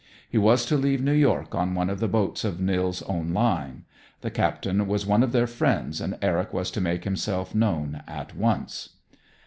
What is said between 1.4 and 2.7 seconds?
on one of the boats of